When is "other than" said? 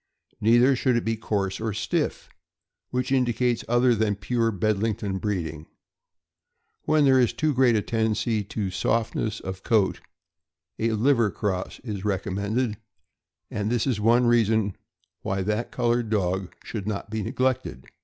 3.67-4.15